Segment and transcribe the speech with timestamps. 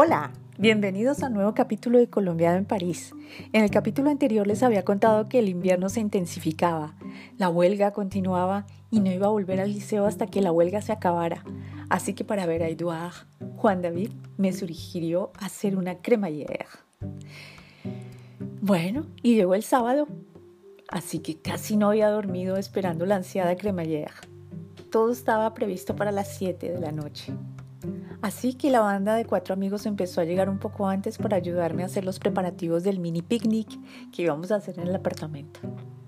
[0.00, 3.12] Hola, bienvenidos a nuevo capítulo de Colombiano en París.
[3.52, 6.94] En el capítulo anterior les había contado que el invierno se intensificaba,
[7.36, 10.92] la huelga continuaba y no iba a volver al liceo hasta que la huelga se
[10.92, 11.42] acabara.
[11.88, 13.26] Así que para ver a Edouard,
[13.56, 16.66] Juan David me sugirió hacer una cremallère.
[18.60, 20.06] Bueno, y llegó el sábado,
[20.86, 24.14] así que casi no había dormido esperando la ansiada cremallère.
[24.92, 27.34] Todo estaba previsto para las 7 de la noche.
[28.20, 31.82] Así que la banda de cuatro amigos empezó a llegar un poco antes para ayudarme
[31.82, 33.68] a hacer los preparativos del mini picnic
[34.10, 35.60] que íbamos a hacer en el apartamento.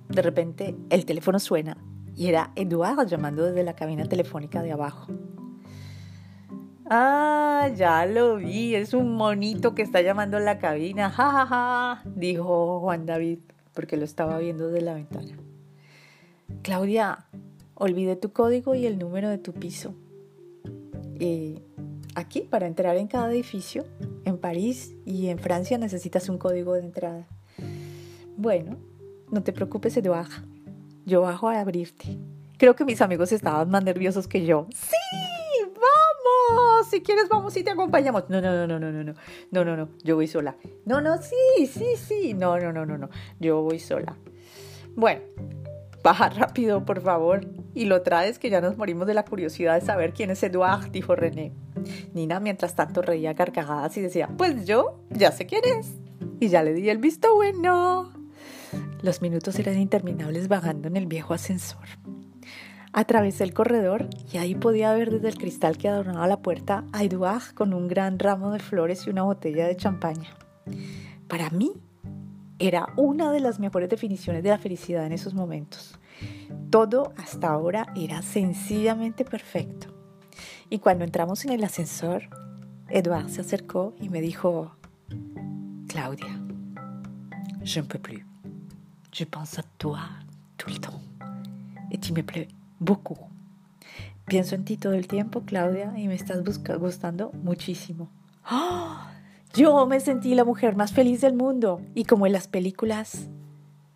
[0.09, 1.77] De repente el teléfono suena
[2.17, 5.07] y era Eduardo llamando desde la cabina telefónica de abajo.
[6.93, 12.03] Ah, ya lo vi, es un monito que está llamando en la cabina, ja, ja,
[12.05, 13.39] dijo Juan David,
[13.73, 15.39] porque lo estaba viendo desde la ventana.
[16.63, 17.27] Claudia,
[17.77, 19.95] olvidé tu código y el número de tu piso.
[22.15, 23.85] Aquí, para entrar en cada edificio,
[24.25, 27.27] en París y en Francia necesitas un código de entrada.
[28.37, 28.77] Bueno,
[29.31, 30.31] no te preocupes, Eduard.
[31.05, 32.19] Yo bajo a abrirte.
[32.57, 34.67] Creo que mis amigos estaban más nerviosos que yo.
[34.75, 34.97] ¡Sí!
[35.65, 36.89] ¡Vamos!
[36.89, 38.29] Si quieres, vamos y te acompañamos.
[38.29, 39.15] No, no, no, no, no, no, no.
[39.51, 39.89] No, no, no.
[40.05, 40.57] Yo voy sola.
[40.85, 42.35] No, no, sí, sí, sí.
[42.35, 43.09] No, no, no, no, no.
[43.39, 44.17] Yo voy sola.
[44.95, 45.23] Bueno,
[46.03, 47.47] baja rápido, por favor.
[47.75, 50.91] Y lo traes que ya nos morimos de la curiosidad de saber quién es Eduard,
[50.91, 51.53] dijo René.
[52.15, 55.95] Nina, mientras tanto, reía carcajadas y decía, pues yo ya sé quién es.
[56.41, 58.11] Y ya le di el visto bueno.
[59.03, 61.85] Los minutos eran interminables vagando en el viejo ascensor.
[62.93, 67.05] Atravesé el corredor y ahí podía ver desde el cristal que adornaba la puerta a
[67.05, 70.37] Eduard con un gran ramo de flores y una botella de champaña.
[71.29, 71.73] Para mí,
[72.59, 75.99] era una de las mejores definiciones de la felicidad en esos momentos.
[76.69, 80.00] Todo hasta ahora era sencillamente perfecto.
[80.69, 82.23] Y cuando entramos en el ascensor,
[82.89, 84.73] Edouard se acercó y me dijo,
[85.89, 86.41] Claudia,
[87.63, 88.27] je ne peux plus.
[89.13, 90.01] Je pense à toi
[90.57, 91.01] tout le temps.
[91.91, 92.49] Et tu me plais
[92.79, 93.19] beaucoup.
[94.27, 96.43] Pienso en ti todo el tiempo, Claudia, y me estás
[96.79, 98.09] gustando muchísimo.
[98.51, 98.97] ¡Oh!
[99.55, 103.27] Yo me sentí la mujer más feliz del mundo y como en las películas,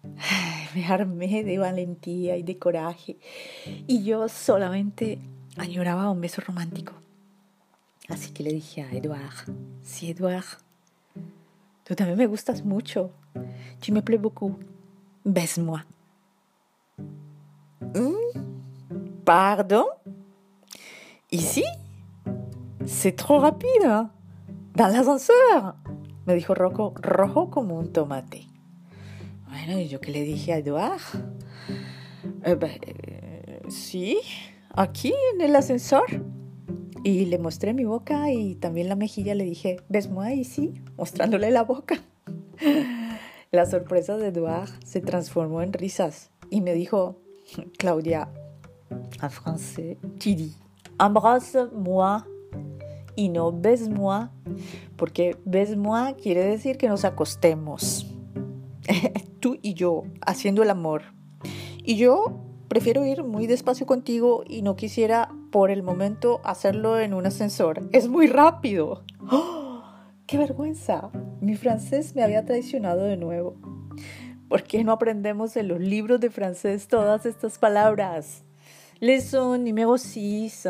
[0.74, 3.18] me armé de valentía y de coraje
[3.86, 5.20] y yo solamente
[5.56, 6.92] añoraba un beso romántico.
[8.08, 9.46] Así que le dije a Edouard,
[9.82, 10.44] sí Edouard,
[11.84, 13.10] tú también me gustas mucho,
[13.80, 14.58] tu me plais beaucoup,
[15.24, 15.84] baise-moi.
[17.94, 19.24] ¿Mm?
[19.24, 19.86] Pardon?
[21.30, 21.64] Ici?
[22.84, 23.84] C'est trop rapide.
[23.84, 24.10] Hein?
[24.74, 25.76] dans l'ascenseur,
[26.26, 28.46] me dijo Rocco, rojo como un tomate.
[29.48, 31.00] Bueno, y yo que le dije a Eduard,
[32.44, 34.18] eh, eh, sí,
[34.74, 36.04] aquí en el ascensor.
[37.02, 41.50] Y le mostré mi boca y también la mejilla le dije, ¿ves moi sí, mostrándole
[41.50, 42.02] la boca.
[43.52, 47.20] La sorpresa de Eduard se transformó en risas y me dijo,
[47.78, 48.28] Claudia,
[49.22, 50.56] en francés, tu dis,
[50.98, 52.24] embrasse-moi
[53.14, 54.28] y no baise-moi,
[54.96, 58.12] porque baise-moi quiere decir que nos acostemos,
[59.38, 61.02] tú y yo, haciendo el amor.
[61.84, 62.40] Y yo
[62.74, 67.88] prefiero ir muy despacio contigo y no quisiera por el momento hacerlo en un ascensor.
[67.92, 69.04] Es muy rápido.
[69.30, 69.84] ¡Oh!
[70.26, 71.08] ¡Qué vergüenza!
[71.40, 73.54] Mi francés me había traicionado de nuevo.
[74.48, 78.42] ¿Por qué no aprendemos en los libros de francés todas estas palabras?
[78.98, 80.66] Leçon numéro 6.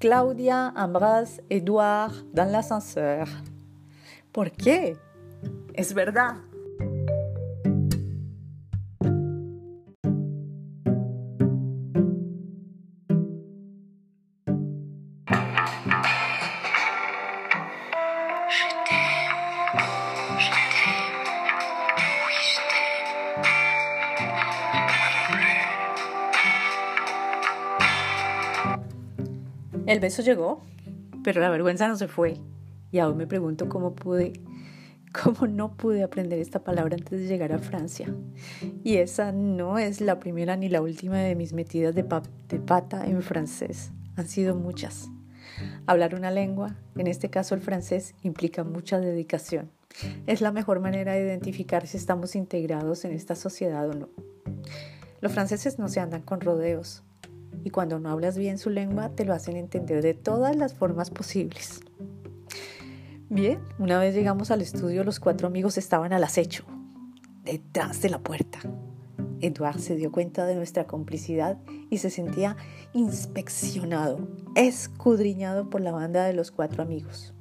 [0.00, 3.28] Claudia embrasse Edouard dans l'ascenseur.
[4.32, 4.96] ¿Por qué?
[5.74, 6.38] Es verdad.
[29.86, 30.62] El beso llegó,
[31.22, 32.38] pero la vergüenza no se fue.
[32.90, 34.32] Y aún me pregunto cómo pude,
[35.24, 38.12] cómo no pude aprender esta palabra antes de llegar a Francia.
[38.82, 43.06] Y esa no es la primera ni la última de mis metidas de, de pata
[43.06, 43.92] en francés.
[44.16, 45.08] Han sido muchas.
[45.86, 49.70] Hablar una lengua, en este caso el francés, implica mucha dedicación.
[50.26, 54.08] Es la mejor manera de identificar si estamos integrados en esta sociedad o no.
[55.20, 57.02] Los franceses no se andan con rodeos
[57.64, 61.10] y cuando no hablas bien su lengua te lo hacen entender de todas las formas
[61.10, 61.80] posibles.
[63.28, 66.64] Bien, una vez llegamos al estudio los cuatro amigos estaban al acecho,
[67.42, 68.60] detrás de la puerta.
[69.40, 71.58] Edouard se dio cuenta de nuestra complicidad
[71.90, 72.56] y se sentía
[72.92, 77.34] inspeccionado, escudriñado por la banda de los cuatro amigos.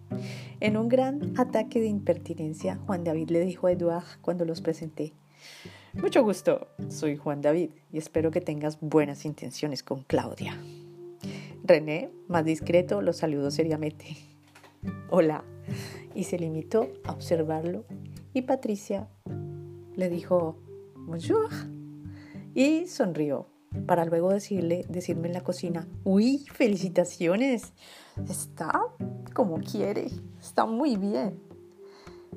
[0.59, 5.13] En un gran ataque de impertinencia, Juan David le dijo a Eduard cuando los presenté,
[5.93, 10.57] Mucho gusto, soy Juan David y espero que tengas buenas intenciones con Claudia.
[11.63, 14.17] René, más discreto, lo saludó seriamente.
[15.09, 15.43] Hola,
[16.13, 17.85] y se limitó a observarlo
[18.33, 19.07] y Patricia
[19.95, 20.57] le dijo,
[21.07, 21.49] Bonjour,
[22.55, 23.47] y sonrió
[23.85, 27.73] para luego decirle, decirme en la cocina, uy, felicitaciones,
[28.29, 28.71] está
[29.33, 30.07] como quiere,
[30.39, 31.39] está muy bien.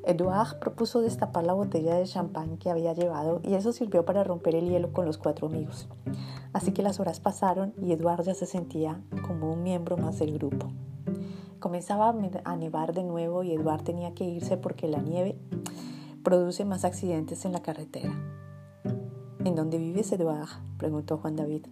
[0.04, 4.56] Edouard propuso destapar la botella de champán que había llevado y eso sirvió para romper
[4.56, 5.88] el hielo con los cuatro amigos.
[6.52, 10.32] Así que las horas pasaron y Edouard ya se sentía como un miembro más del
[10.34, 10.72] grupo.
[11.60, 12.14] Comenzaba
[12.44, 15.36] a nevar de nuevo y Edouard tenía que irse porque la nieve
[16.22, 18.37] produce más accidentes en la carretera.
[19.44, 20.48] ¿En dónde vives, Edouard?
[20.78, 21.66] preguntó Juan David.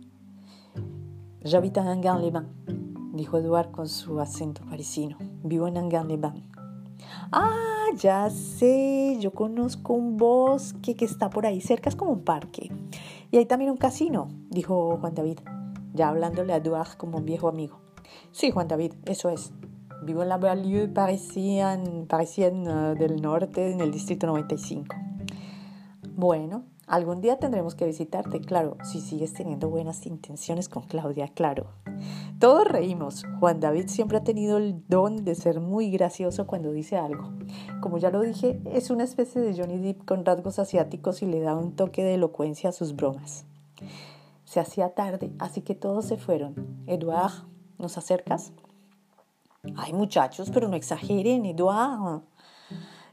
[1.43, 2.49] J'habite en Angan-les-Bains,
[3.13, 5.17] dijo Edouard con su acento parisino.
[5.43, 6.47] Vivo en Angan-les-Bains.
[7.33, 12.23] Ah, ya sé, yo conozco un bosque que está por ahí cerca, es como un
[12.23, 12.71] parque.
[13.33, 15.41] Y hay también un casino, dijo Juan David,
[15.93, 17.81] ya hablándole a Edouard como un viejo amigo.
[18.31, 19.53] Sí, Juan David, eso es.
[20.05, 24.95] Vivo en la banlieue parisienne, parisienne del norte, en el distrito 95.
[26.15, 31.67] Bueno, Algún día tendremos que visitarte, claro, si sigues teniendo buenas intenciones con Claudia, claro.
[32.39, 33.25] Todos reímos.
[33.41, 37.33] Juan David siempre ha tenido el don de ser muy gracioso cuando dice algo.
[37.81, 41.41] Como ya lo dije, es una especie de Johnny Depp con rasgos asiáticos y le
[41.41, 43.47] da un toque de elocuencia a sus bromas.
[44.45, 46.85] Se hacía tarde, así que todos se fueron.
[46.87, 47.33] Eduard,
[47.79, 48.53] ¿nos acercas?
[49.75, 52.23] Ay, muchachos, pero no exageren, Eduard.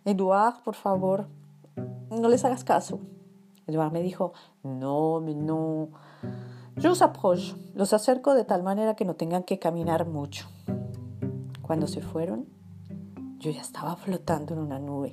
[0.06, 1.28] Eduard, por favor,
[2.12, 3.00] no les hagas caso.
[3.68, 4.34] Eduard me dijo,
[4.64, 5.90] no, no.
[6.76, 10.48] Yo os approche, los acerco de tal manera que no tengan que caminar mucho.
[11.62, 12.48] Cuando se fueron,
[13.40, 15.12] yo ya estaba flotando en una nube.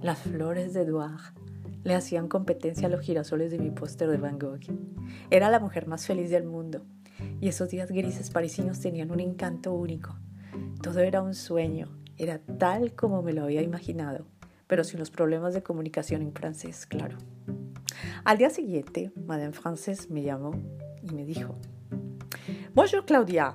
[0.00, 1.34] Las flores de Eduard
[1.82, 4.60] le hacían competencia a los girasoles de mi póster de Van Gogh.
[5.30, 6.82] Era la mujer más feliz del mundo
[7.40, 10.16] y esos días grises parisinos tenían un encanto único.
[10.82, 14.26] Todo era un sueño, era tal como me lo había imaginado,
[14.66, 17.18] pero sin los problemas de comunicación en francés, claro.
[18.26, 20.50] Al día siguiente, Madame Frances me llamó
[21.00, 21.54] y me dijo,
[22.74, 23.54] Bonjour Claudia,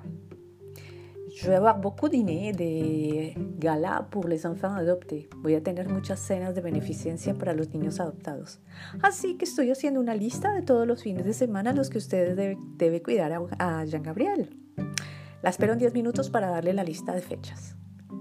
[1.27, 5.27] je vais avoir beaucoup dîner de gala pour les enfants adoptés.
[5.39, 8.61] Voy a tener muchas cenas de beneficencia para los niños adoptados.
[9.01, 12.33] Así que estoy haciendo una lista de todos los fines de semana los que usted
[12.33, 14.57] debe, debe cuidar a, a Jean Gabriel.
[15.43, 17.75] La espero en 10 minutos para darle la lista de fechas.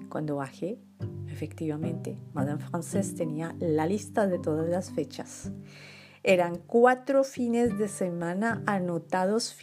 [0.09, 0.81] Cuando bajé,
[1.29, 5.53] efectivamente, Madame Frances tenía la lista de todas las fechas.
[6.23, 9.57] Eran cuatro fines de semana anotados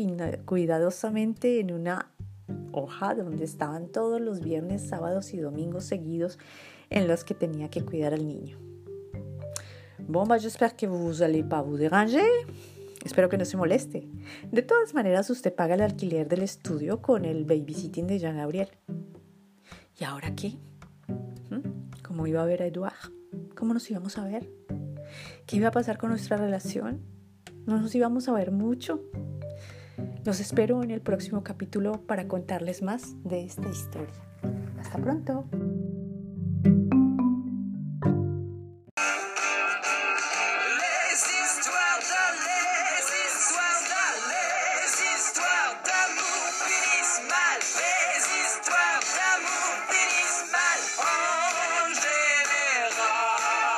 [0.45, 2.11] cuidadosamente en una
[2.71, 6.39] hoja donde estaban todos los viernes, sábados y domingos seguidos
[6.89, 8.57] en los que tenía que cuidar al niño.
[9.99, 12.25] Bon, bah, j'espère que vous allez pas vous déranger.
[13.03, 14.07] Espero que no se moleste.
[14.51, 18.69] De todas maneras, usted paga el alquiler del estudio con el babysitting de Jean Gabriel.
[19.99, 20.57] ¿Y ahora qué?
[21.49, 22.01] ¿Mm?
[22.03, 23.11] ¿Cómo iba a ver a Eduard?
[23.55, 24.49] ¿Cómo nos íbamos a ver?
[25.47, 26.99] ¿Qué iba a pasar con nuestra relación?
[27.65, 29.01] ¿No nos íbamos a ver mucho?
[30.25, 34.13] Los espero en el próximo capítulo para contarles más de esta historia.
[34.77, 35.45] Hasta pronto.